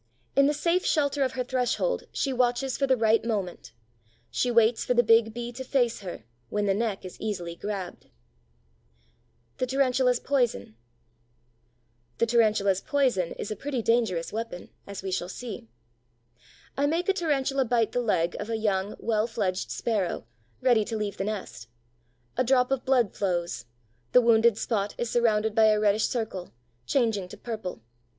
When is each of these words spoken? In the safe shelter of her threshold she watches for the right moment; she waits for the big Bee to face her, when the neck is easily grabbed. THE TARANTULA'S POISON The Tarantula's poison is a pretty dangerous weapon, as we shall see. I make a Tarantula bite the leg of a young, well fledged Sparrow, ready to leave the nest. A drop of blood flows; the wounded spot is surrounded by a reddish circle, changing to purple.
In 0.35 0.47
the 0.47 0.53
safe 0.55 0.83
shelter 0.83 1.21
of 1.21 1.33
her 1.33 1.43
threshold 1.43 2.05
she 2.11 2.33
watches 2.33 2.75
for 2.75 2.87
the 2.87 2.97
right 2.97 3.23
moment; 3.23 3.71
she 4.31 4.49
waits 4.49 4.83
for 4.83 4.95
the 4.95 5.03
big 5.03 5.31
Bee 5.31 5.51
to 5.51 5.63
face 5.63 5.99
her, 5.99 6.23
when 6.49 6.65
the 6.65 6.73
neck 6.73 7.05
is 7.05 7.21
easily 7.21 7.55
grabbed. 7.55 8.07
THE 9.59 9.67
TARANTULA'S 9.67 10.21
POISON 10.21 10.75
The 12.17 12.25
Tarantula's 12.25 12.81
poison 12.81 13.33
is 13.33 13.51
a 13.51 13.55
pretty 13.55 13.83
dangerous 13.83 14.33
weapon, 14.33 14.71
as 14.87 15.03
we 15.03 15.11
shall 15.11 15.29
see. 15.29 15.69
I 16.75 16.87
make 16.87 17.07
a 17.07 17.13
Tarantula 17.13 17.63
bite 17.65 17.91
the 17.91 18.01
leg 18.01 18.35
of 18.39 18.49
a 18.49 18.57
young, 18.57 18.95
well 18.97 19.27
fledged 19.27 19.69
Sparrow, 19.69 20.25
ready 20.61 20.83
to 20.83 20.97
leave 20.97 21.17
the 21.17 21.25
nest. 21.25 21.67
A 22.37 22.43
drop 22.43 22.71
of 22.71 22.85
blood 22.85 23.13
flows; 23.13 23.65
the 24.13 24.21
wounded 24.21 24.57
spot 24.57 24.95
is 24.97 25.11
surrounded 25.11 25.53
by 25.53 25.65
a 25.65 25.79
reddish 25.79 26.07
circle, 26.07 26.53
changing 26.87 27.27
to 27.27 27.37
purple. 27.37 27.83